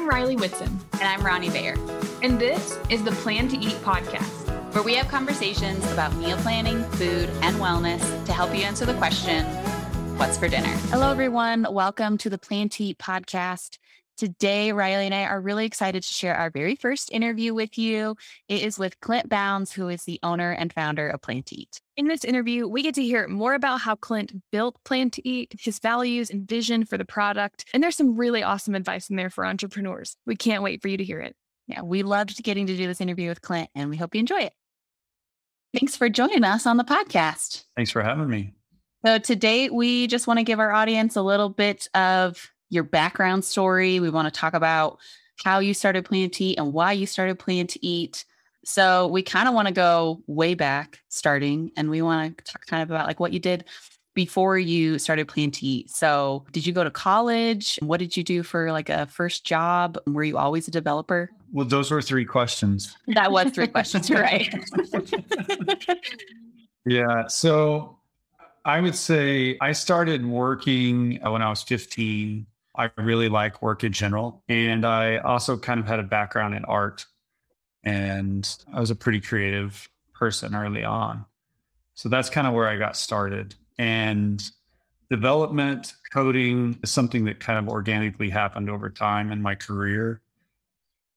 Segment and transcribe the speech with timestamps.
[0.00, 0.80] I'm Riley Whitson.
[0.94, 1.74] And I'm Ronnie Bayer.
[2.22, 6.82] And this is the Plan to Eat podcast, where we have conversations about meal planning,
[6.92, 9.44] food, and wellness to help you answer the question
[10.16, 10.74] What's for dinner?
[10.88, 11.66] Hello, everyone.
[11.70, 13.76] Welcome to the Plan to Eat podcast.
[14.20, 18.16] Today, Riley and I are really excited to share our very first interview with you.
[18.48, 21.80] It is with Clint Bounds, who is the owner and founder of Plan to Eat.
[21.96, 25.54] In this interview, we get to hear more about how Clint built Plan to Eat,
[25.58, 27.64] his values and vision for the product.
[27.72, 30.18] And there's some really awesome advice in there for entrepreneurs.
[30.26, 31.34] We can't wait for you to hear it.
[31.66, 34.42] Yeah, we loved getting to do this interview with Clint, and we hope you enjoy
[34.42, 34.52] it.
[35.72, 37.64] Thanks for joining us on the podcast.
[37.74, 38.52] Thanks for having me.
[39.02, 43.44] So, today we just want to give our audience a little bit of your background
[43.44, 44.00] story.
[44.00, 44.98] We want to talk about
[45.44, 48.24] how you started Plan to Eat and why you started Plan to Eat.
[48.64, 52.66] So we kind of want to go way back starting and we want to talk
[52.66, 53.64] kind of about like what you did
[54.14, 55.90] before you started Plan to Eat.
[55.90, 57.78] So did you go to college?
[57.82, 59.98] What did you do for like a first job?
[60.06, 61.30] Were you always a developer?
[61.52, 62.96] Well, those were three questions.
[63.08, 64.08] That was three questions.
[64.08, 64.54] You're right.
[66.86, 67.26] yeah.
[67.26, 67.98] So
[68.64, 73.84] I would say I started working uh, when I was 15 I really like work
[73.84, 74.42] in general.
[74.48, 77.06] And I also kind of had a background in art.
[77.84, 81.24] And I was a pretty creative person early on.
[81.94, 83.54] So that's kind of where I got started.
[83.78, 84.42] And
[85.10, 90.20] development, coding is something that kind of organically happened over time in my career.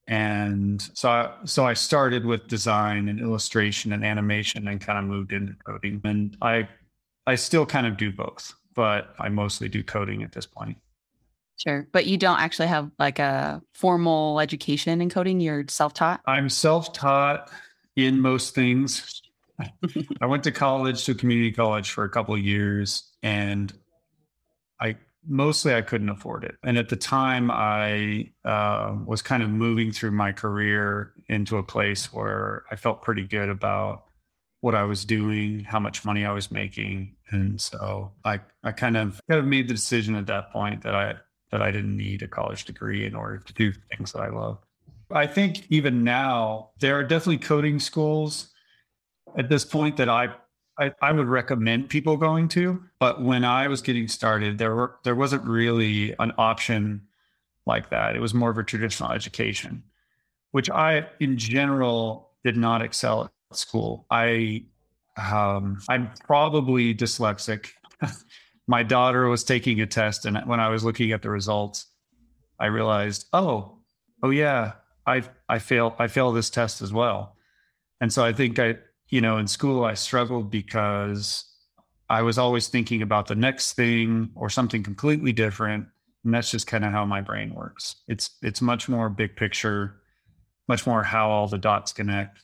[0.08, 5.06] And so I, so I started with design and illustration and animation and kind of
[5.06, 6.02] moved into coding.
[6.04, 6.68] And I
[7.26, 10.78] I still kind of do both, but I mostly do coding at this point.
[11.66, 11.88] Sure.
[11.92, 15.40] But you don't actually have like a formal education in coding.
[15.40, 16.22] You're self taught?
[16.26, 17.50] I'm self taught
[17.96, 19.22] in most things.
[20.22, 23.72] I went to college, to community college for a couple of years, and
[24.82, 26.56] I mostly I couldn't afford it.
[26.64, 31.64] And at the time, I uh, was kind of moving through my career into a
[31.64, 34.06] place where I felt pretty good about
[34.60, 38.98] what I was doing, how much money I was making, and so I I kind
[38.98, 41.16] of kind of made the decision at that point that I
[41.54, 44.58] that I didn't need a college degree in order to do things that I love.
[45.12, 48.50] I think even now, there are definitely coding schools
[49.38, 50.34] at this point that I,
[50.80, 52.84] I, I would recommend people going to.
[52.98, 57.04] But when I was getting started, there were there wasn't really an option
[57.68, 58.16] like that.
[58.16, 59.84] It was more of a traditional education,
[60.54, 64.08] which I in general did not excel at school.
[64.10, 64.64] I
[65.18, 67.68] um, I'm probably dyslexic.
[68.68, 71.88] my daughter was taking a test and when I was looking at the results,
[72.60, 73.80] I realized, oh,
[74.22, 74.74] oh yeah,
[75.06, 77.36] I I fail I fail this test as well.
[78.00, 78.78] And so I think I,
[79.10, 81.46] you know, in school I struggled because
[82.10, 85.88] I was always thinking about the next thing or something completely different.
[86.24, 87.96] And that's just kind of how my brain works.
[88.08, 89.96] It's it's much more big picture,
[90.68, 92.40] much more how all the dots connect.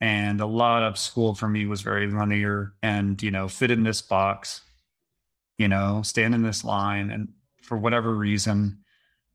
[0.00, 3.84] And a lot of school for me was very linear and, you know, fit in
[3.84, 4.62] this box,
[5.62, 7.12] you know, stand in this line.
[7.12, 7.28] And
[7.62, 8.78] for whatever reason,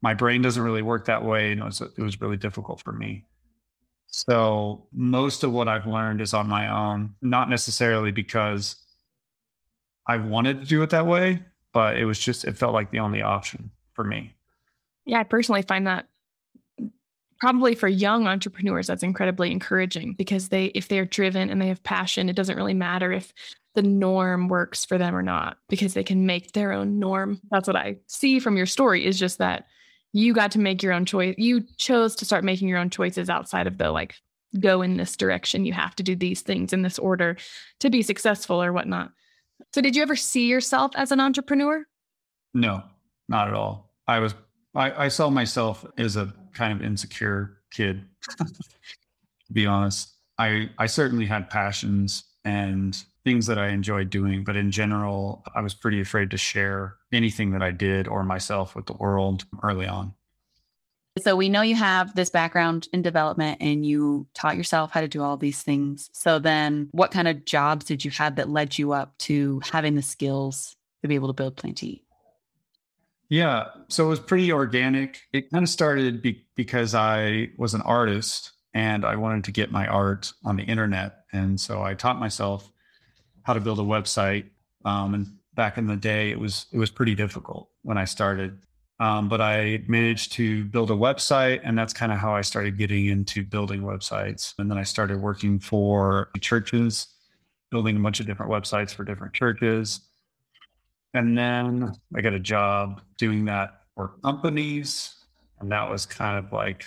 [0.01, 1.53] my brain doesn't really work that way.
[1.53, 3.23] And it was, it was really difficult for me.
[4.07, 8.75] So most of what I've learned is on my own, not necessarily because
[10.05, 12.99] I wanted to do it that way, but it was just, it felt like the
[12.99, 14.35] only option for me.
[15.05, 16.07] Yeah, I personally find that
[17.39, 21.83] probably for young entrepreneurs that's incredibly encouraging because they if they're driven and they have
[21.83, 23.31] passion it doesn't really matter if
[23.77, 27.39] the norm works for them or not because they can make their own norm.
[27.51, 29.67] That's what i see from your story is just that
[30.13, 31.35] you got to make your own choice.
[31.37, 34.15] You chose to start making your own choices outside of the like
[34.59, 35.65] go in this direction.
[35.65, 37.37] You have to do these things in this order
[37.79, 39.11] to be successful or whatnot.
[39.73, 41.85] So did you ever see yourself as an entrepreneur?
[42.53, 42.83] No
[43.29, 43.93] not at all.
[44.07, 44.33] I was
[44.75, 48.05] I, I saw myself as a kind of insecure kid,
[48.37, 50.13] to be honest.
[50.37, 52.95] I, I certainly had passions and
[53.27, 57.51] things that I enjoyed doing, but in general, I was pretty afraid to share anything
[57.51, 60.13] that I did or myself with the world early on.
[61.21, 65.09] So we know you have this background in development and you taught yourself how to
[65.09, 66.09] do all these things.
[66.13, 69.95] So then what kind of jobs did you have that led you up to having
[69.95, 72.05] the skills to be able to build Eat?
[73.27, 73.65] Yeah.
[73.89, 75.19] So it was pretty organic.
[75.33, 79.69] It kind of started be- because I was an artist and I wanted to get
[79.69, 81.25] my art on the internet.
[81.33, 82.71] And so I taught myself
[83.47, 84.43] how to build a website.
[84.83, 88.59] Um, and back in the day, it was it was pretty difficult when I started.
[88.99, 92.77] Um, but I managed to build a website, and that's kind of how I started
[92.77, 94.53] getting into building websites.
[94.59, 97.07] And then I started working for churches,
[97.71, 100.01] building a bunch of different websites for different churches.
[101.13, 105.15] And then I got a job doing that for companies.
[105.61, 106.85] And that was kind of like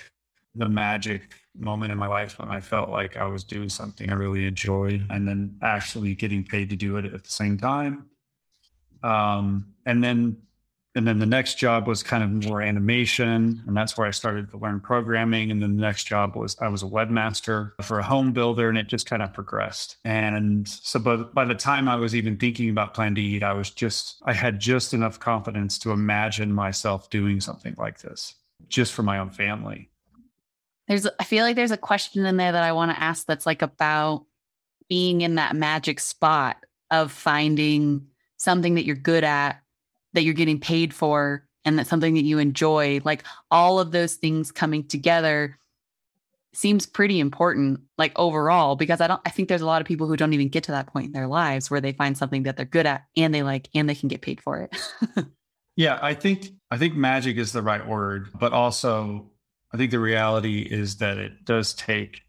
[0.54, 4.14] the magic moment in my life when I felt like I was doing something I
[4.14, 8.06] really enjoyed and then actually getting paid to do it at the same time.
[9.02, 10.36] Um, and then
[10.96, 14.50] and then the next job was kind of more animation and that's where i started
[14.50, 15.52] to learn programming.
[15.52, 18.76] And then the next job was i was a webmaster for a home builder and
[18.76, 19.96] it just kind of progressed.
[20.04, 23.52] And so by, by the time i was even thinking about plan to eat i
[23.52, 28.34] was just i had just enough confidence to imagine myself doing something like this
[28.68, 29.90] just for my own family
[30.90, 33.46] there's i feel like there's a question in there that i want to ask that's
[33.46, 34.26] like about
[34.88, 38.06] being in that magic spot of finding
[38.36, 39.62] something that you're good at
[40.12, 43.00] that you're getting paid for and that's something that you enjoy.
[43.04, 45.58] Like all of those things coming together
[46.52, 50.08] seems pretty important like overall because i don't i think there's a lot of people
[50.08, 52.56] who don't even get to that point in their lives where they find something that
[52.56, 54.76] they're good at and they like and they can get paid for it.
[55.76, 59.30] Yeah i think i think magic is the right word but also
[59.72, 62.22] i think the reality is that it does take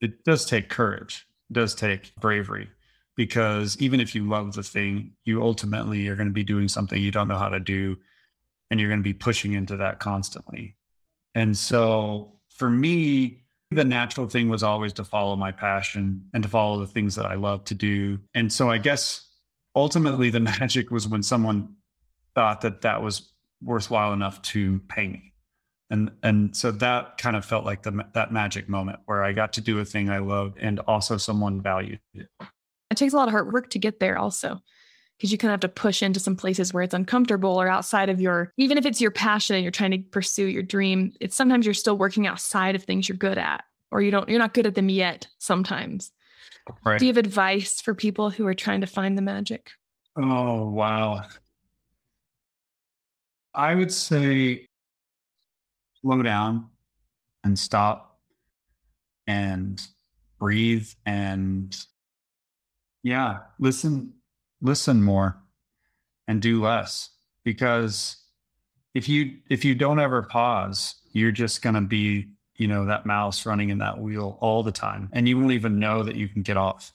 [0.00, 2.68] it does take courage does take bravery
[3.16, 7.00] because even if you love the thing, you ultimately are going to be doing something
[7.00, 7.96] you don't know how to do
[8.70, 10.76] and you're going to be pushing into that constantly.
[11.34, 16.48] And so for me, the natural thing was always to follow my passion and to
[16.48, 18.18] follow the things that I love to do.
[18.34, 19.28] And so I guess
[19.74, 21.74] ultimately the magic was when someone
[22.34, 23.30] thought that that was
[23.62, 25.31] worthwhile enough to pay me.
[25.92, 29.52] And and so that kind of felt like the that magic moment where I got
[29.52, 32.28] to do a thing I loved and also someone valued it.
[32.90, 34.58] It takes a lot of hard work to get there also
[35.18, 38.08] because you kind of have to push into some places where it's uncomfortable or outside
[38.08, 41.36] of your even if it's your passion and you're trying to pursue your dream it's
[41.36, 44.54] sometimes you're still working outside of things you're good at or you don't you're not
[44.54, 46.10] good at them yet sometimes.
[46.86, 46.98] Right.
[46.98, 49.72] do you have advice for people who are trying to find the magic?
[50.16, 51.24] Oh wow.
[53.54, 54.68] I would say
[56.02, 56.68] slow down
[57.44, 58.18] and stop
[59.26, 59.80] and
[60.38, 61.76] breathe and
[63.02, 64.12] yeah, listen
[64.60, 65.38] listen more
[66.28, 67.10] and do less
[67.44, 68.16] because
[68.94, 73.06] if you if you don't ever pause, you're just going to be, you know, that
[73.06, 76.28] mouse running in that wheel all the time and you won't even know that you
[76.28, 76.92] can get off.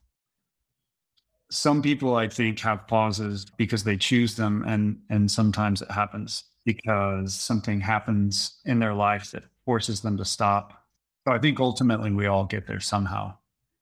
[1.49, 6.43] Some people I think have pauses because they choose them and and sometimes it happens
[6.67, 10.83] because something happens in their life that forces them to stop.
[11.25, 13.35] So I think ultimately we all get there somehow.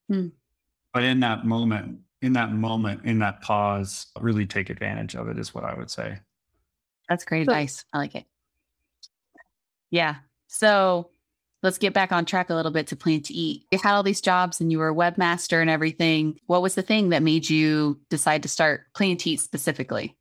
[0.08, 0.28] Hmm.
[0.94, 5.40] But in that moment, in that moment, in that pause, really take advantage of it,
[5.40, 6.20] is what I would say.
[7.10, 7.84] That's great advice.
[7.92, 8.26] I like it.
[9.90, 10.18] Yeah.
[10.46, 11.10] So
[11.64, 13.66] let's get back on track a little bit to plan to eat.
[13.72, 16.40] You had all these jobs and you were a webmaster and everything.
[16.46, 20.16] What was the thing that made you decide to start plan to eat specifically?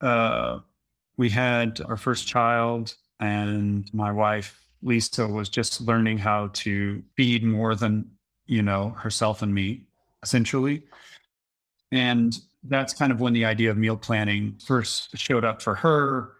[0.00, 0.60] Uh,
[1.18, 7.42] we had our first child, and my wife, Lisa, was just learning how to feed
[7.42, 8.08] more than,
[8.46, 9.88] you know, herself and me,
[10.22, 10.84] essentially.
[11.90, 16.34] And that's kind of when the idea of meal planning first showed up for her.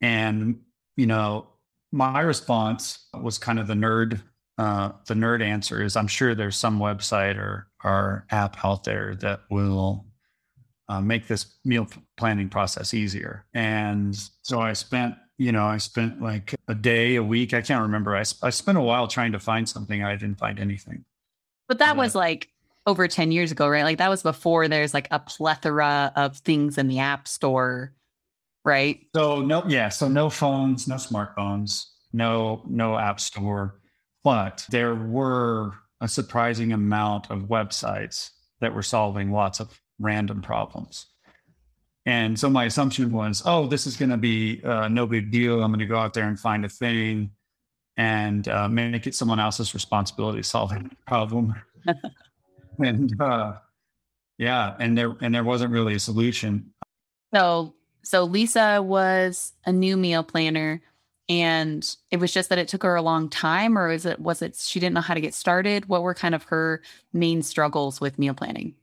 [0.00, 0.58] And,
[0.96, 1.46] you know,
[1.92, 4.20] my response was kind of the nerd,
[4.58, 9.14] uh, the nerd answer is I'm sure there's some website or, or app out there
[9.16, 10.04] that will
[10.90, 13.46] uh, make this meal planning process easier.
[13.54, 17.54] And so I spent, you know, I spent like a day, a week.
[17.54, 18.16] I can't remember.
[18.16, 20.02] I, I spent a while trying to find something.
[20.02, 21.04] I didn't find anything.
[21.68, 22.48] But that was like
[22.88, 23.84] over 10 years ago, right?
[23.84, 27.94] Like that was before there's like a plethora of things in the app store,
[28.64, 29.00] right?
[29.14, 29.90] So no, yeah.
[29.90, 33.78] So no phones, no smartphones, no, no app store,
[34.24, 41.06] but there were a surprising amount of websites that were solving lots of random problems.
[42.06, 45.62] And so my assumption was, oh, this is going to be uh, no big deal.
[45.62, 47.30] I'm going to go out there and find a thing
[47.96, 51.54] and uh, make it someone else's responsibility to solve the problem.
[52.78, 53.52] and uh,
[54.38, 56.72] yeah, and there and there wasn't really a solution.
[57.34, 60.80] So so Lisa was a new meal planner
[61.28, 64.42] and it was just that it took her a long time or is it was
[64.42, 68.00] it she didn't know how to get started what were kind of her main struggles
[68.00, 68.74] with meal planning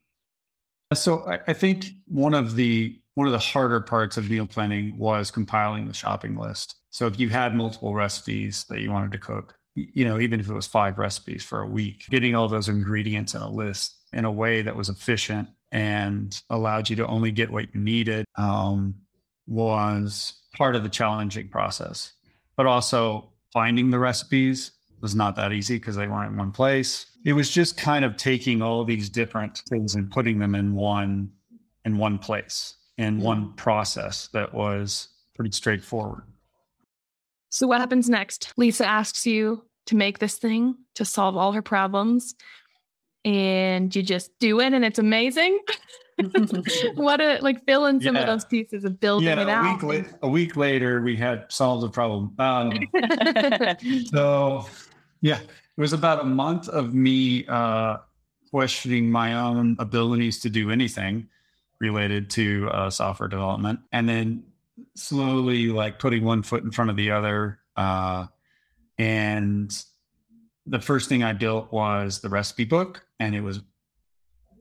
[0.94, 4.98] so I, I, think one of the one of the harder parts of meal planning
[4.98, 9.17] was compiling the shopping list so if you had multiple recipes that you wanted to
[9.17, 12.67] cook you know, even if it was five recipes for a week, getting all those
[12.67, 17.32] ingredients in a list in a way that was efficient and allowed you to only
[17.32, 18.96] get what you needed um,
[19.46, 22.13] was part of the challenging process.
[22.56, 27.08] But also finding the recipes was not that easy because they weren't in one place.
[27.25, 31.32] It was just kind of taking all these different things and putting them in one
[31.86, 36.24] in one place in one process that was pretty straightforward.
[37.50, 38.54] So, what happens next?
[38.58, 42.36] Lisa asks you to make this thing to solve all her problems,
[43.24, 45.60] and you just do it, and it's amazing.
[46.96, 48.22] what a like fill in some yeah.
[48.22, 49.84] of those pieces of building yeah, it a out.
[49.84, 52.34] Week la- a week later, we had solved the problem.
[52.39, 52.74] Um,
[54.12, 54.66] so,
[55.21, 57.97] yeah, it was about a month of me uh,
[58.51, 61.27] questioning my own abilities to do anything
[61.79, 64.43] related to uh, software development, and then
[64.95, 67.59] slowly like putting one foot in front of the other.
[67.75, 68.25] Uh,
[68.97, 69.83] and
[70.65, 73.62] the first thing I built was the recipe book, and it was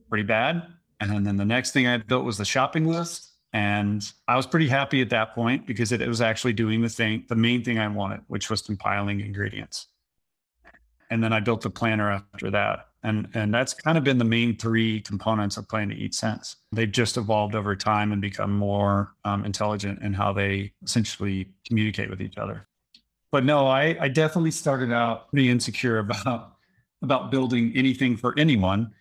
[0.08, 0.62] pretty bad.
[1.00, 3.32] And then the next thing I built was the shopping list.
[3.52, 6.88] And I was pretty happy at that point because it, it was actually doing the
[6.88, 9.86] thing, the main thing I wanted, which was compiling ingredients.
[11.10, 12.88] And then I built the planner after that.
[13.02, 16.56] And, and that's kind of been the main three components of Plan to Eat since.
[16.72, 22.10] They've just evolved over time and become more um, intelligent in how they essentially communicate
[22.10, 22.66] with each other.
[23.30, 26.52] But no, I, I definitely started out pretty insecure about
[27.02, 28.92] about building anything for anyone,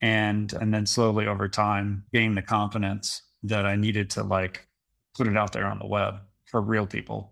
[0.00, 4.68] and and then slowly over time gained the confidence that I needed to like
[5.16, 7.31] put it out there on the web for real people.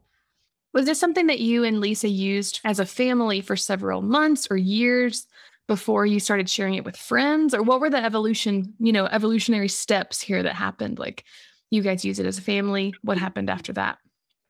[0.72, 4.56] Was this something that you and Lisa used as a family for several months or
[4.56, 5.26] years
[5.66, 7.54] before you started sharing it with friends?
[7.54, 10.98] Or what were the evolution, you know, evolutionary steps here that happened?
[10.98, 11.24] Like
[11.70, 12.94] you guys use it as a family.
[13.02, 13.98] What happened after that?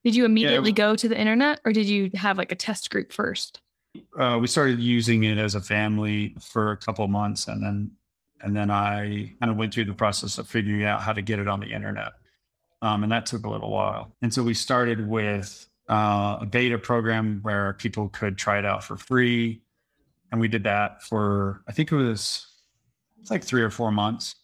[0.04, 2.90] Did you immediately yeah, go to the internet or did you have like a test
[2.90, 3.60] group first?
[4.18, 7.90] Uh, we started using it as a family for a couple months and then
[8.42, 11.38] and then I kind of went through the process of figuring out how to get
[11.38, 12.12] it on the internet.
[12.80, 14.16] Um, and that took a little while.
[14.22, 18.84] And so we started with uh, a beta program where people could try it out
[18.84, 19.60] for free.
[20.30, 22.46] And we did that for, I think it was
[23.20, 24.36] it's like three or four months.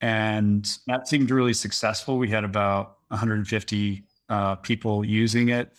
[0.00, 2.18] And that seemed really successful.
[2.18, 5.72] We had about 150 uh, people using it.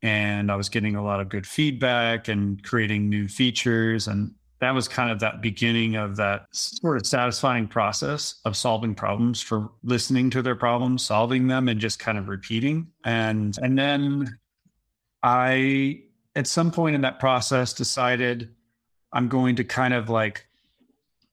[0.00, 4.06] And I was getting a lot of good feedback and creating new features.
[4.06, 4.32] And
[4.64, 9.40] that was kind of that beginning of that sort of satisfying process of solving problems
[9.40, 12.88] for listening to their problems, solving them, and just kind of repeating.
[13.04, 14.38] And and then
[15.22, 16.00] I
[16.36, 18.54] at some point in that process decided
[19.12, 20.46] I'm going to kind of like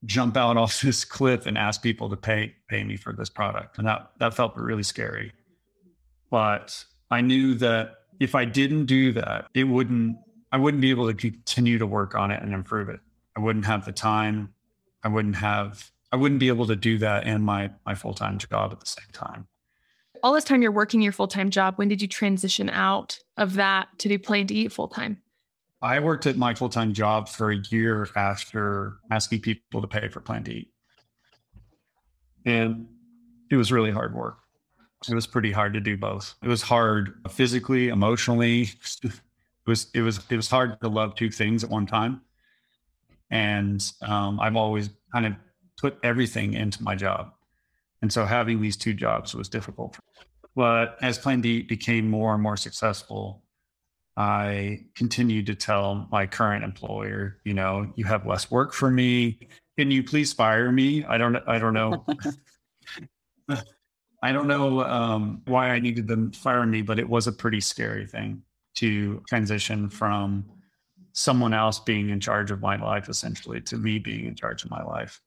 [0.06, 3.78] jump out off this cliff and ask people to pay pay me for this product.
[3.78, 5.32] And that that felt really scary.
[6.30, 10.18] But I knew that if I didn't do that, it wouldn't
[10.52, 13.00] I wouldn't be able to continue to work on it and improve it.
[13.36, 14.54] I wouldn't have the time.
[15.04, 18.72] I wouldn't have I wouldn't be able to do that and my my full-time job
[18.72, 19.48] at the same time.
[20.24, 23.88] All this time you're working your full-time job, when did you transition out of that
[24.00, 25.22] to do Plan to Eat full-time?
[25.82, 30.20] I worked at my full-time job for a year after asking people to pay for
[30.20, 30.72] Plan to Eat.
[32.46, 32.88] And
[33.50, 34.38] it was really hard work.
[35.10, 36.36] It was pretty hard to do both.
[36.44, 38.70] It was hard physically, emotionally.
[39.64, 42.22] It was it was it was hard to love two things at one time.
[43.32, 45.34] And um, I've always kind of
[45.80, 47.32] put everything into my job.
[48.02, 49.98] And so having these two jobs was difficult.
[50.56, 53.44] But as Plan to Eat became more and more successful,
[54.18, 59.48] I continued to tell my current employer, you know, you have less work for me.
[59.78, 61.06] Can you please fire me?
[61.06, 62.06] I don't I don't know.
[64.24, 67.32] I don't know um, why I needed them to fire me, but it was a
[67.32, 68.44] pretty scary thing
[68.76, 70.46] to transition from
[71.14, 74.72] someone else being in charge of my life essentially to me being in charge of
[74.72, 75.22] my life.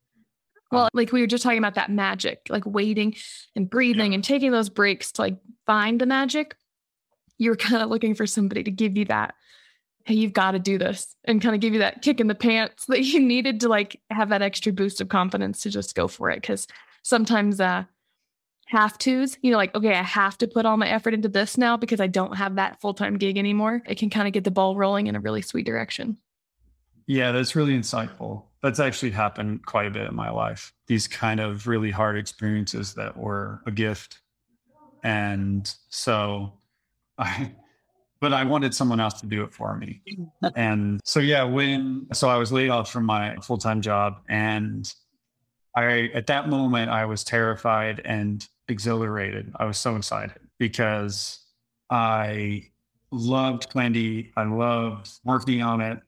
[0.71, 3.15] Well, um, like we were just talking about that magic, like waiting
[3.55, 4.17] and breathing yeah.
[4.17, 5.37] and taking those breaks to like
[5.67, 6.57] find the magic.
[7.39, 9.35] You're kind of looking for somebody to give you that,
[10.05, 12.35] hey, you've got to do this and kind of give you that kick in the
[12.35, 16.09] pants that you needed to like have that extra boost of confidence to just go
[16.09, 16.43] for it.
[16.43, 16.67] Cause
[17.03, 17.85] sometimes uh
[18.67, 21.59] have tos, you know, like, okay, I have to put all my effort into this
[21.59, 23.83] now because I don't have that full time gig anymore.
[23.87, 26.19] It can kind of get the ball rolling in a really sweet direction.
[27.07, 28.45] Yeah, that's really insightful.
[28.63, 30.73] That's actually happened quite a bit in my life.
[30.87, 34.21] These kind of really hard experiences that were a gift.
[35.03, 36.55] And so
[37.19, 37.53] I,
[38.21, 40.01] but I wanted someone else to do it for me.
[40.57, 44.93] and so, yeah, when, so I was laid off from my full time job and
[45.77, 49.53] I, at that moment, I was terrified and exhilarated.
[49.57, 51.41] I was so excited because
[51.91, 52.65] I
[53.11, 54.33] loved Plan to Eat.
[54.37, 56.01] I loved working on it.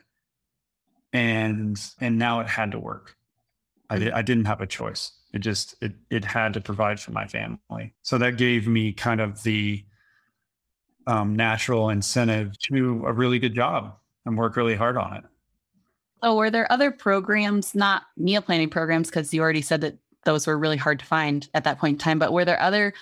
[1.12, 3.16] And and now it had to work.
[3.88, 5.12] I, I didn't have a choice.
[5.32, 7.94] It just it it had to provide for my family.
[8.02, 9.84] So that gave me kind of the
[11.06, 15.24] um, natural incentive to do a really good job and work really hard on it.
[16.22, 20.46] Oh, were there other programs, not meal planning programs, because you already said that those
[20.46, 22.92] were really hard to find at that point in time, but were there other,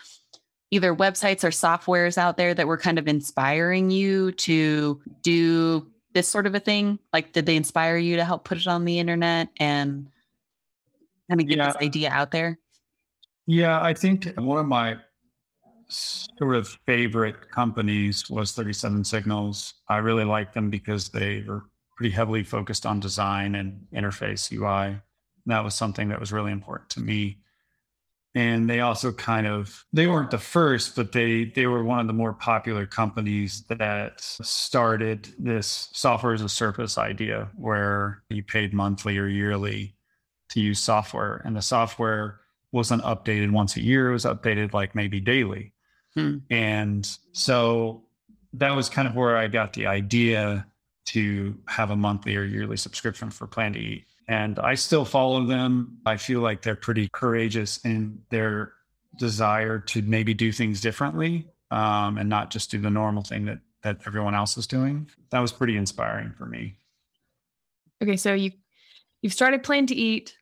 [0.71, 6.29] either websites or softwares out there that were kind of inspiring you to do this
[6.29, 7.01] sort of a thing?
[7.13, 10.09] Like, did they inspire you to help put it on the internet and
[11.29, 11.67] kind of get yeah.
[11.67, 12.59] this idea out there?
[13.47, 14.97] Yeah, I think one of my
[15.89, 19.75] sort of favorite companies was 37 Signals.
[19.89, 21.65] I really liked them because they were
[21.97, 25.01] pretty heavily focused on design and interface UI.
[25.47, 27.39] That was something that was really important to me.
[28.37, 32.09] And they also kind of they weren't the first, but they they were one of
[32.09, 38.75] the more popular companies that started this software as a service idea where you paid
[38.75, 39.95] monthly or yearly
[40.49, 41.43] to use software.
[41.45, 42.41] And the software
[42.73, 45.73] wasn't updated once a year, it was updated like maybe daily.
[46.15, 46.39] Hmm.
[46.51, 48.03] And so
[48.55, 50.67] that was kind of where I got the idea
[51.07, 54.07] to have a monthly or yearly subscription for Plan to Eat.
[54.27, 55.99] And I still follow them.
[56.07, 58.73] I feel like they're pretty courageous in their
[59.19, 63.59] desire to maybe do things differently um, and not just do the normal thing that
[63.83, 65.09] that everyone else is doing.
[65.31, 66.75] That was pretty inspiring for me.
[68.03, 68.53] Okay, so you
[69.23, 70.37] you've started Plan to Eat.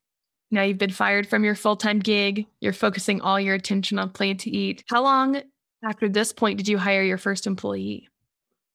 [0.50, 2.46] Now you've been fired from your full time gig.
[2.60, 4.84] You're focusing all your attention on Plan to Eat.
[4.88, 5.42] How long
[5.84, 8.08] after this point did you hire your first employee?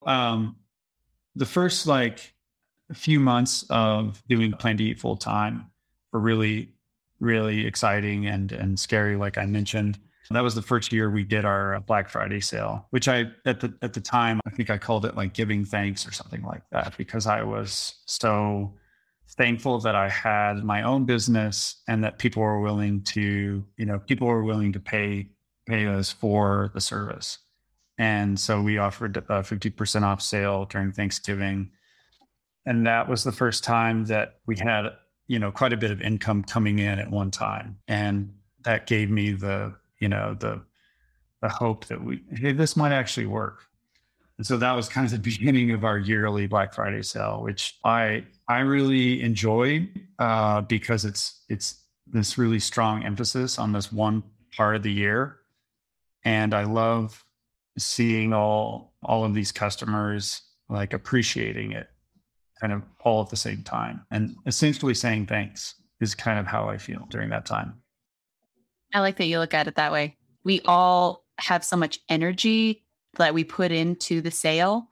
[0.05, 0.57] Um,
[1.35, 2.33] the first like
[2.89, 5.70] a few months of doing Plan to Eat full time
[6.12, 6.70] were really,
[7.20, 9.15] really exciting and and scary.
[9.15, 10.00] Like I mentioned,
[10.32, 13.60] that was the first year we did our uh, Black Friday sale, which I at
[13.60, 16.63] the at the time I think I called it like giving thanks or something like
[16.72, 18.74] that because I was so
[19.38, 24.00] thankful that I had my own business and that people were willing to, you know,
[24.00, 25.29] people were willing to pay
[25.65, 27.39] pay us for the service.
[27.98, 31.72] And so we offered a 50% off sale during Thanksgiving
[32.67, 34.89] and that was the first time that we had
[35.27, 37.79] you know quite a bit of income coming in at one time.
[37.88, 38.33] And
[38.63, 40.62] that gave me the you know the
[41.41, 43.63] the hope that we hey this might actually work.
[44.38, 47.77] And so that was kind of the beginning of our yearly black friday sale which
[47.84, 49.88] i i really enjoy
[50.19, 54.23] uh, because it's it's this really strong emphasis on this one
[54.56, 55.38] part of the year.
[56.25, 57.23] And i love
[57.77, 61.88] seeing all all of these customers like appreciating it
[62.60, 64.06] kind of all at the same time.
[64.12, 67.82] And essentially saying thanks is kind of how I feel during that time.
[68.93, 70.17] I like that you look at it that way.
[70.43, 72.86] We all have so much energy
[73.17, 74.88] that we put into the sale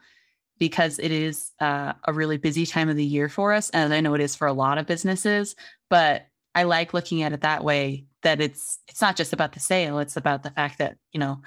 [0.58, 3.70] because it is uh, a really busy time of the year for us.
[3.72, 5.56] And I know it is for a lot of businesses,
[5.90, 9.60] but I like looking at it that way that it's it's not just about the
[9.60, 11.42] sale, it's about the fact that, you know,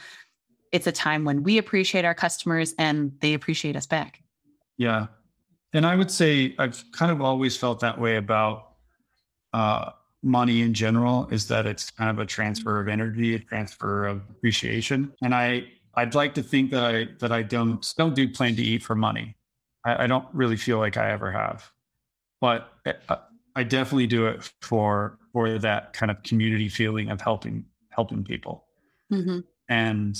[0.70, 4.22] it's a time when we appreciate our customers and they appreciate us back.
[4.76, 5.06] Yeah.
[5.72, 8.72] And I would say I've kind of always felt that way about
[9.52, 9.90] uh,
[10.22, 14.22] money in general is that it's kind of a transfer of energy, a transfer of
[14.30, 15.12] appreciation.
[15.22, 18.62] And I I'd like to think that I that I don't don't do plan to
[18.62, 19.36] eat for money.
[19.84, 21.70] I, I don't really feel like I ever have,
[22.40, 23.16] but I, uh,
[23.56, 28.64] I definitely do it for for that kind of community feeling of helping helping people.
[29.12, 29.40] Mm-hmm.
[29.68, 30.18] And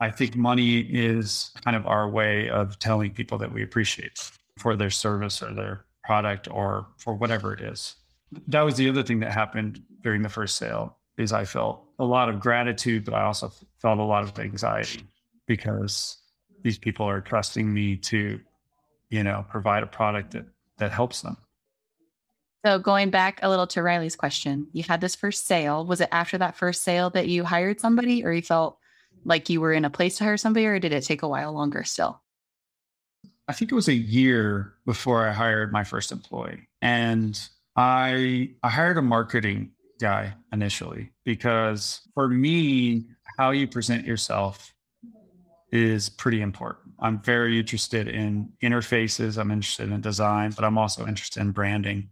[0.00, 4.76] I think money is kind of our way of telling people that we appreciate for
[4.76, 7.96] their service or their product or for whatever it is.
[8.46, 12.04] That was the other thing that happened during the first sale is I felt a
[12.04, 15.02] lot of gratitude, but I also felt a lot of anxiety
[15.46, 16.18] because
[16.62, 18.40] these people are trusting me to,
[19.10, 20.46] you know, provide a product that
[20.78, 21.36] that helps them.
[22.64, 25.84] So going back a little to Riley's question, you had this first sale.
[25.84, 28.78] Was it after that first sale that you hired somebody or you felt
[29.24, 31.52] like you were in a place to hire somebody, or did it take a while
[31.52, 32.22] longer still?
[33.48, 36.68] I think it was a year before I hired my first employee.
[36.82, 37.40] And
[37.76, 43.06] I I hired a marketing guy initially because for me,
[43.38, 44.74] how you present yourself
[45.72, 46.94] is pretty important.
[47.00, 52.10] I'm very interested in interfaces, I'm interested in design, but I'm also interested in branding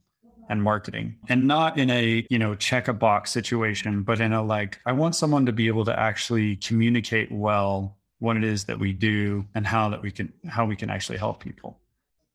[0.49, 4.43] and marketing and not in a you know check a box situation but in a
[4.43, 8.79] like i want someone to be able to actually communicate well what it is that
[8.79, 11.79] we do and how that we can how we can actually help people.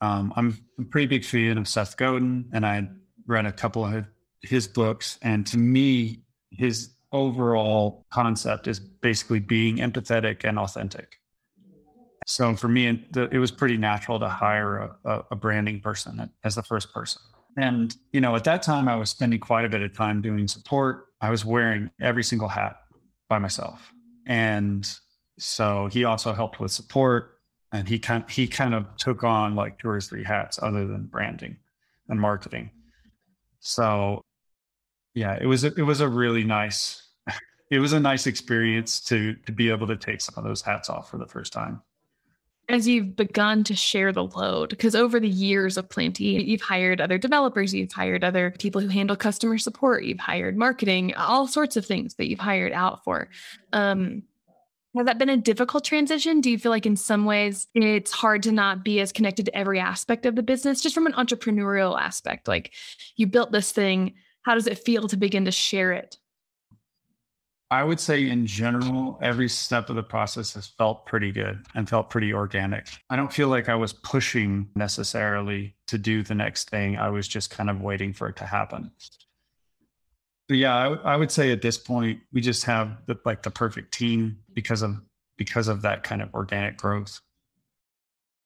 [0.01, 2.87] Um, i'm a pretty big fan of seth godin and i
[3.27, 4.05] read a couple of
[4.41, 11.19] his books and to me his overall concept is basically being empathetic and authentic.
[12.27, 16.63] So for me it was pretty natural to hire a, a branding person as the
[16.63, 17.21] first person
[17.57, 20.47] and, you know, at that time, I was spending quite a bit of time doing
[20.47, 21.07] support.
[21.19, 22.77] I was wearing every single hat
[23.27, 23.91] by myself.
[24.25, 24.89] And
[25.37, 27.39] so he also helped with support
[27.71, 31.05] and he kind he kind of took on like two or three hats other than
[31.05, 31.57] branding
[32.09, 32.69] and marketing.
[33.59, 34.21] So
[35.13, 37.09] yeah, it was a, it was a really nice
[37.71, 40.89] it was a nice experience to to be able to take some of those hats
[40.89, 41.81] off for the first time
[42.73, 46.45] as you've begun to share the load because over the years of Plan to Eat
[46.45, 51.13] you've hired other developers you've hired other people who handle customer support you've hired marketing
[51.15, 53.29] all sorts of things that you've hired out for
[53.73, 54.23] um,
[54.95, 56.41] has that been a difficult transition?
[56.41, 59.55] Do you feel like in some ways it's hard to not be as connected to
[59.55, 62.47] every aspect of the business, just from an entrepreneurial aspect?
[62.47, 62.73] Like
[63.15, 66.17] you built this thing, how does it feel to begin to share it?
[67.71, 71.87] I would say in general, every step of the process has felt pretty good and
[71.87, 72.89] felt pretty organic.
[73.09, 76.97] I don't feel like I was pushing necessarily to do the next thing.
[76.97, 78.91] I was just kind of waiting for it to happen.
[80.49, 83.51] But yeah, I, I would say at this point we just have the, like the
[83.51, 84.97] perfect team because of
[85.37, 87.21] because of that kind of organic growth.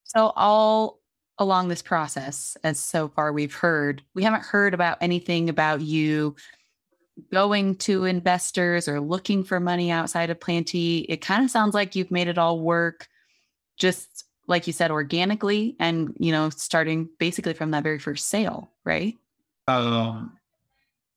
[0.03, 0.99] So all
[1.39, 6.35] along this process, as so far we've heard, we haven't heard about anything about you
[7.32, 11.06] going to investors or looking for money outside of Plan to Eat.
[11.10, 13.08] It kind of sounds like you've made it all work
[13.78, 18.71] just like you said organically and you know starting basically from that very first sale,
[18.84, 19.17] right?
[19.67, 20.38] Um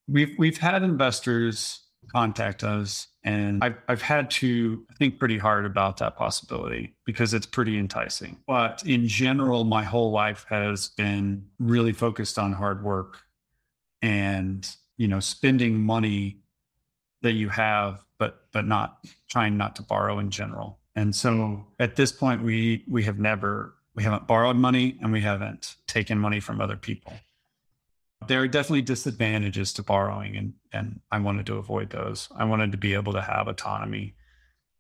[0.09, 1.81] we've we've had investors
[2.13, 7.45] contact us and I've, I've had to think pretty hard about that possibility because it's
[7.45, 13.19] pretty enticing but in general my whole life has been really focused on hard work
[14.01, 16.39] and you know spending money
[17.23, 18.99] that you have but but not
[19.31, 23.75] trying not to borrow in general and so at this point we we have never
[23.95, 27.15] we haven't borrowed money and we haven't taken money from other people
[28.27, 32.29] there are definitely disadvantages to borrowing and and I wanted to avoid those.
[32.37, 34.15] I wanted to be able to have autonomy.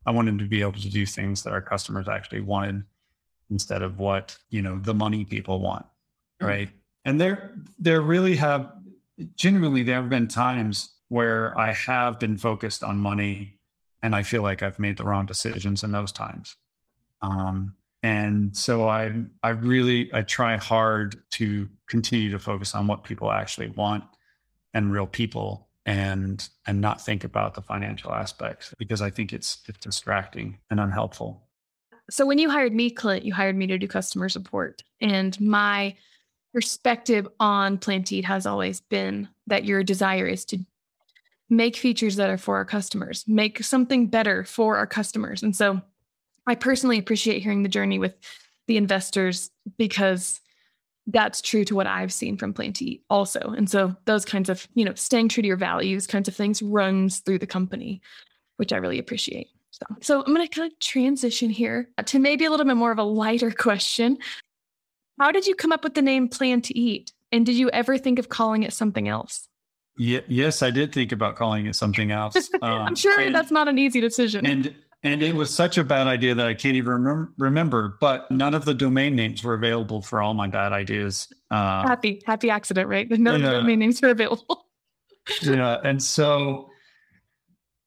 [0.06, 2.84] I wanted to be able to do things that our customers actually wanted
[3.50, 5.86] instead of what, you know, the money people want.
[6.42, 6.46] Mm.
[6.46, 6.68] Right.
[6.68, 6.76] Mm-hmm.
[7.04, 8.70] And there there really have
[9.36, 13.58] genuinely there have been times where I have been focused on money
[14.02, 16.56] and I feel like I've made the wrong decisions in those times.
[17.22, 23.04] Um, and so i i really i try hard to continue to focus on what
[23.04, 24.04] people actually want
[24.74, 29.58] and real people and and not think about the financial aspects because i think it's
[29.66, 31.42] it's distracting and unhelpful
[32.10, 35.94] so when you hired me clint you hired me to do customer support and my
[36.52, 40.58] perspective on Plan to Eat has always been that your desire is to
[41.50, 45.80] make features that are for our customers make something better for our customers and so
[46.48, 48.14] I personally appreciate hearing the journey with
[48.66, 50.40] the investors because
[51.06, 53.40] that's true to what I've seen from Plan to Eat also.
[53.56, 56.62] And so those kinds of, you know, staying true to your values kinds of things
[56.62, 58.00] runs through the company,
[58.56, 59.48] which I really appreciate.
[59.70, 62.92] So, so I'm going to kind of transition here to maybe a little bit more
[62.92, 64.18] of a lighter question.
[65.18, 67.12] How did you come up with the name Plan to Eat?
[67.32, 69.48] And did you ever think of calling it something else?
[69.98, 72.48] Yeah, yes, I did think about calling it something else.
[72.62, 74.46] Um, I'm sure and, that's not an easy decision.
[74.46, 77.98] And and it was such a bad idea that I can't even remember, remember.
[78.00, 81.28] But none of the domain names were available for all my bad ideas.
[81.50, 83.08] Uh, happy, happy accident, right?
[83.08, 84.66] None of the domain names were available.
[85.42, 86.68] yeah, and so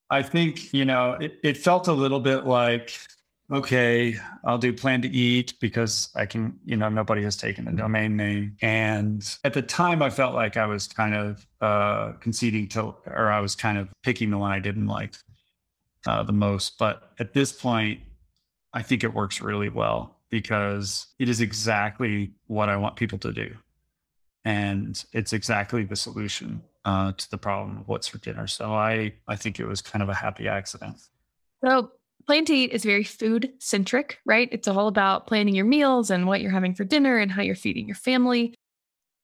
[0.09, 2.97] I think you know it, it felt a little bit like
[3.51, 7.71] okay, I'll do plan to Eat because I can, you know, nobody has taken the
[7.71, 8.55] domain name.
[8.61, 13.29] And at the time, I felt like I was kind of uh, conceding to, or
[13.29, 15.15] I was kind of picking the one I didn't like
[16.07, 16.77] uh, the most.
[16.79, 17.99] But at this point,
[18.73, 23.33] I think it works really well because it is exactly what I want people to
[23.33, 23.53] do.
[24.45, 28.47] And it's exactly the solution uh, to the problem of what's for dinner.
[28.47, 30.97] So I, I think it was kind of a happy accident.
[31.63, 31.91] So
[32.31, 34.47] Plan to Eat is very food centric, right?
[34.53, 37.55] It's all about planning your meals and what you're having for dinner and how you're
[37.57, 38.55] feeding your family.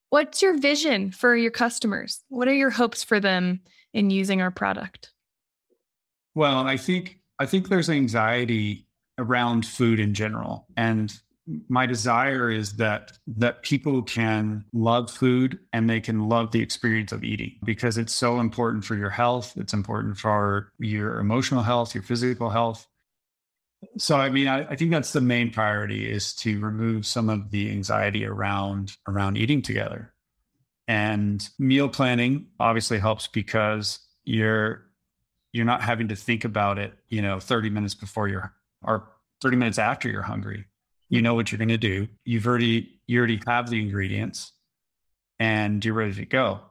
[0.10, 2.22] What's your vision for your customers?
[2.28, 3.62] What are your hopes for them
[3.94, 5.14] in using our product?
[6.36, 8.86] Well, I think I think there's anxiety
[9.18, 11.18] around food in general, and
[11.70, 17.14] my desire is that that people can love food and they can love the experience
[17.14, 21.96] of eating because it's so important for your health it's important for your emotional health
[21.96, 22.86] your physical health
[23.98, 27.52] so i mean I, I, think that's the main priority is to remove some of
[27.52, 30.14] the anxiety around around eating together
[30.88, 34.86] and meal planning obviously helps because you're
[35.52, 39.10] you're not having to think about it, you know, 30 minutes before you're or
[39.42, 40.66] 30 minutes after you're hungry.
[41.10, 42.08] You know what you're going to do.
[42.26, 44.52] You've already you already have the ingredients
[45.40, 46.62] and you're ready to go.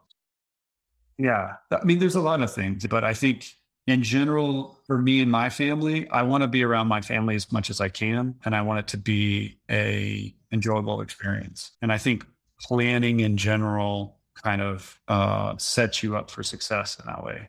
[1.18, 1.54] Yeah.
[1.70, 3.46] I mean, there's a lot of things, but I think
[3.86, 7.52] in general, for me and my family, I want to be around my family as
[7.52, 8.34] much as I can.
[8.44, 11.72] And I want it to be a enjoyable experience.
[11.82, 12.26] And I think
[12.60, 17.48] planning in general kind of uh, sets you up for success in that way.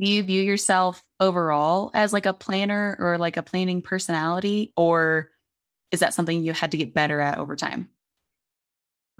[0.00, 5.30] Do you view yourself overall as like a planner or like a planning personality, or
[5.92, 7.88] is that something you had to get better at over time?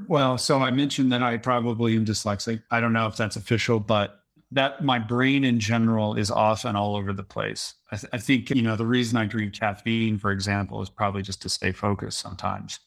[0.09, 2.63] Well, so I mentioned that I probably am dyslexic.
[2.73, 4.24] I don't know if that's official, but
[4.55, 7.75] that my brain in general is often all over the place.
[7.91, 11.23] I, th- I, think, you know, the reason I drink caffeine, for example, is probably
[11.23, 12.79] just to stay focused sometimes.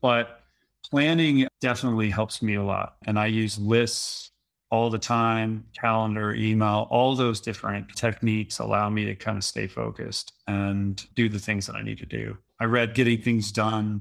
[0.00, 0.40] But
[0.90, 2.96] planning definitely helps me a lot.
[3.06, 4.30] And I use lists
[4.70, 9.66] all the time, calendar, email, all those different techniques allow me to kind of stay
[9.66, 12.38] focused and do the things that I need to do.
[12.58, 14.00] I read Getting Things Done,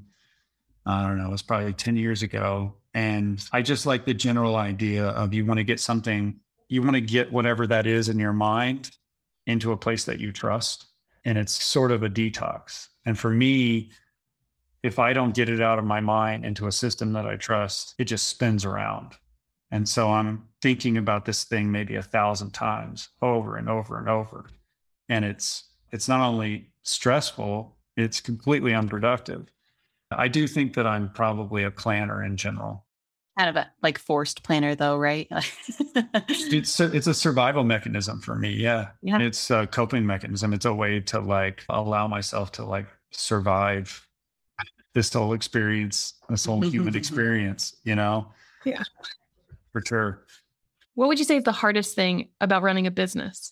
[0.86, 2.76] I don't know, it was probably 10 years ago.
[2.94, 6.96] And I just like the general idea of you want to get something, you want
[6.96, 8.92] to get whatever that is in your mind
[9.48, 10.86] into a place that you trust.
[11.24, 12.88] And it's sort of a detox.
[13.06, 13.92] And for me,
[14.84, 17.96] if I don't get it out of my mind into a system that I trust,
[17.98, 19.14] it just spins around.
[19.72, 24.08] And so I'm thinking about this thing maybe a thousand times over and over and
[24.08, 24.46] over.
[25.10, 29.52] And it's it's not only stressful, it's completely unproductive.
[30.12, 32.85] I do think that I'm probably a planner in general.
[33.38, 35.28] Kind of a like forced planner though, right?
[35.32, 38.54] it's a, it's a survival mechanism for me.
[38.54, 38.90] Yeah.
[39.02, 39.20] yeah.
[39.20, 40.54] It's a coping mechanism.
[40.54, 44.08] It's a way to like allow myself to like survive
[44.94, 48.32] this whole experience, this whole human experience, you know?
[48.64, 48.84] Yeah.
[49.74, 50.26] For sure.
[50.96, 53.52] What would you say is the hardest thing about running a business?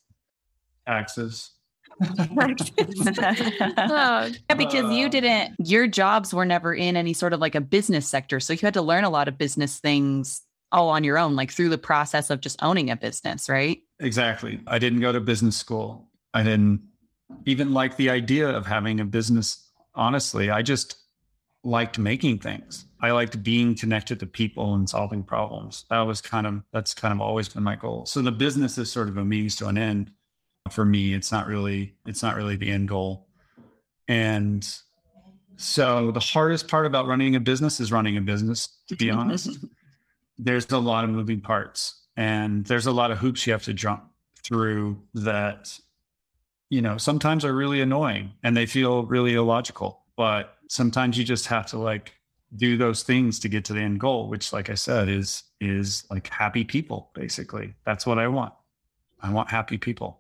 [0.88, 1.52] Taxes.
[2.02, 2.38] Oh,
[3.78, 5.10] yeah, because you uh.
[5.10, 8.40] didn't, your jobs were never in any sort of like a business sector.
[8.40, 11.52] So you had to learn a lot of business things all on your own, like
[11.52, 13.80] through the process of just owning a business, right?
[14.00, 14.60] Exactly.
[14.68, 16.10] I didn't go to business school.
[16.34, 16.82] I didn't
[17.46, 19.70] even like the idea of having a business.
[19.96, 20.98] Honestly, I just
[21.64, 22.86] liked making things.
[23.02, 25.86] I liked being connected to people and solving problems.
[25.90, 28.06] That was kind of that's kind of always been my goal.
[28.06, 30.12] So the business is sort of a means to an end.
[30.72, 33.28] For me, it's not really it's not really the end goal.
[34.08, 34.68] And
[35.56, 39.50] so the hardest part about running a business is running a business, to be honest.
[40.38, 43.74] there's a lot of moving parts and there's a lot of hoops you have to
[43.74, 44.04] jump
[44.44, 45.80] through that
[46.70, 51.48] you know sometimes are really annoying and they feel really illogical but sometimes you just
[51.48, 52.14] have to like
[52.56, 56.04] do those things to get to the end goal which like i said is is
[56.10, 58.54] like happy people basically that's what i want
[59.22, 60.20] i want happy people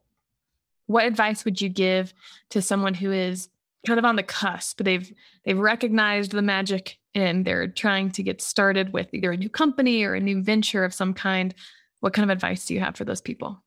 [0.88, 2.13] what advice would you give
[2.50, 3.50] to someone who is
[3.86, 4.82] kind of on the cusp?
[4.84, 5.12] They've
[5.46, 10.04] they've recognized the magic and they're trying to get started with either a new company
[10.04, 11.54] or a new venture of some kind.
[12.00, 13.63] What kind of advice do you have for those people?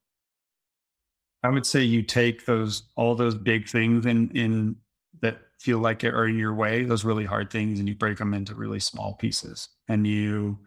[1.43, 4.77] I would say you take those all those big things in in
[5.21, 8.19] that feel like it are in your way, those really hard things, and you break
[8.19, 9.69] them into really small pieces.
[9.89, 10.59] And you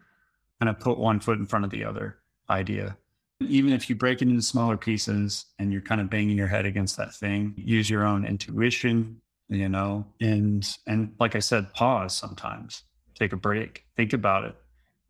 [0.60, 2.96] kind of put one foot in front of the other idea.
[3.40, 6.66] Even if you break it into smaller pieces and you're kind of banging your head
[6.66, 12.14] against that thing, use your own intuition, you know, and and like I said, pause
[12.14, 14.54] sometimes, take a break, think about it,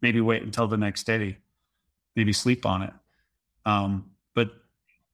[0.00, 1.38] maybe wait until the next day,
[2.16, 2.92] maybe sleep on it.
[3.66, 4.50] Um, but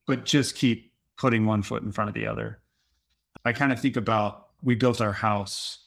[0.07, 2.59] but just keep putting one foot in front of the other.
[3.45, 5.79] I kind of think about we built our house.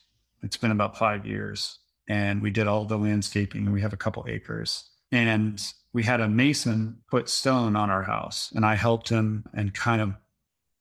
[0.41, 3.65] It's been about five years, and we did all the landscaping.
[3.65, 5.61] And we have a couple acres, and
[5.93, 10.01] we had a mason put stone on our house, and I helped him and kind
[10.01, 10.13] of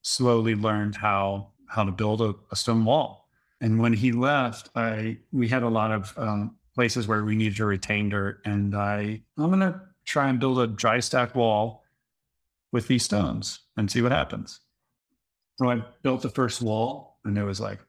[0.02, 3.28] slowly learned how how to build a, a stone wall.
[3.60, 7.56] And when he left, I we had a lot of um, places where we needed
[7.56, 11.84] to retain dirt, and I I'm gonna try and build a dry stack wall
[12.72, 14.60] with these stones and see what happens.
[15.58, 17.80] So I built the first wall and it was like,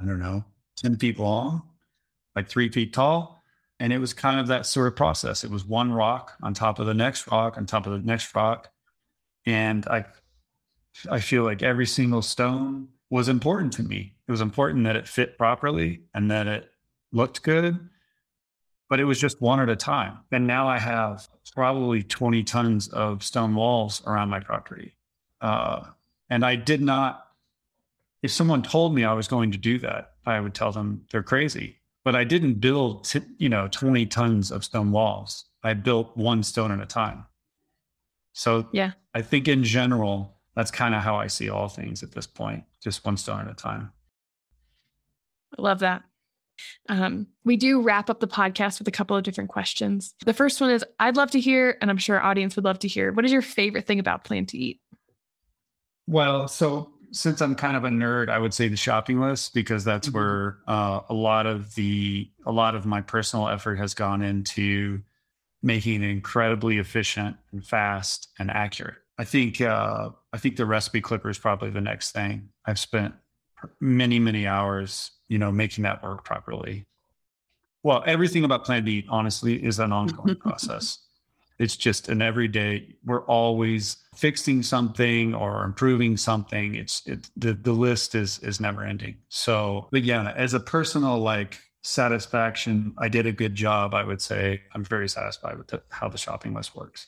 [0.00, 0.44] I don't know,
[0.76, 1.62] 10 feet long,
[2.34, 3.35] like three feet tall.
[3.78, 5.44] And it was kind of that sort of process.
[5.44, 8.34] It was one rock on top of the next rock on top of the next
[8.34, 8.70] rock.
[9.44, 10.06] And I
[11.10, 14.14] I feel like every single stone was important to me.
[14.26, 16.70] It was important that it fit properly and that it
[17.12, 17.88] looked good.
[18.88, 20.18] But it was just one at a time.
[20.32, 24.96] And now I have probably 20 tons of stone walls around my property.
[25.40, 25.84] Uh,
[26.30, 27.26] and I did not
[28.22, 31.22] if someone told me I was going to do that, I would tell them they're
[31.22, 31.78] crazy.
[32.06, 35.46] But I didn't build, t- you know, 20 tons of stone walls.
[35.64, 37.26] I built one stone at a time.
[38.32, 42.12] So yeah, I think in general, that's kind of how I see all things at
[42.12, 43.90] this point, just one stone at a time.
[45.58, 46.04] I love that.
[46.88, 50.14] Um, we do wrap up the podcast with a couple of different questions.
[50.24, 52.78] The first one is I'd love to hear, and I'm sure our audience would love
[52.78, 54.80] to hear, what is your favorite thing about Plan to Eat?
[56.06, 59.84] Well, so since I'm kind of a nerd, I would say the shopping list because
[59.84, 60.18] that's mm-hmm.
[60.18, 65.02] where uh, a lot of the a lot of my personal effort has gone into
[65.62, 68.96] making it incredibly efficient and fast and accurate.
[69.18, 72.50] I think uh, I think the recipe clipper is probably the next thing.
[72.64, 73.14] I've spent
[73.80, 76.86] many many hours, you know, making that work properly.
[77.82, 80.98] Well, everything about Plan to Eat, honestly, is an ongoing process.
[81.58, 82.96] It's just an everyday.
[83.04, 86.74] We're always fixing something or improving something.
[86.74, 89.16] It's it, the the list is is never ending.
[89.28, 93.94] So, but yeah, as a personal like satisfaction, I did a good job.
[93.94, 97.06] I would say I'm very satisfied with the, how the shopping list works.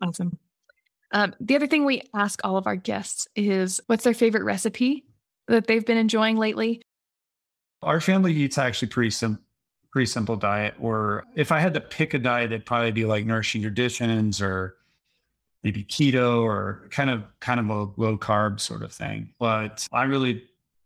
[0.00, 0.38] Awesome.
[1.12, 5.04] Um, the other thing we ask all of our guests is what's their favorite recipe
[5.46, 6.80] that they've been enjoying lately?
[7.82, 9.44] Our family eats actually pretty simple
[9.92, 10.74] pretty simple diet.
[10.80, 14.76] Or if I had to pick a diet, it'd probably be like nourishing traditions or
[15.62, 19.32] maybe keto or kind of kind of a low carb sort of thing.
[19.38, 20.44] But I really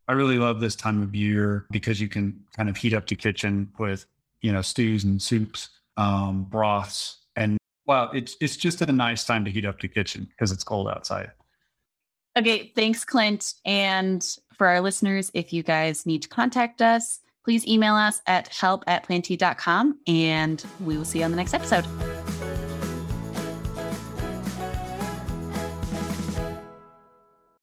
[0.09, 3.16] I really love this time of year because you can kind of heat up the
[3.16, 4.07] kitchen with,
[4.40, 7.19] you know, stews and soups, um, broths.
[7.37, 10.64] And well, it's it's just a nice time to heat up the kitchen because it's
[10.64, 11.31] cold outside.
[12.37, 13.55] Okay, thanks, Clint.
[13.64, 18.48] And for our listeners, if you guys need to contact us, please email us at
[18.48, 21.87] help at plantoeat.com and we will see you on the next episode.